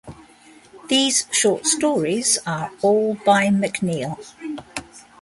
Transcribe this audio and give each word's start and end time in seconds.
These 0.89 1.27
short 1.29 1.67
stories 1.67 2.39
are 2.47 2.71
all 2.81 3.17
by 3.23 3.49
McNeile. 3.49 4.17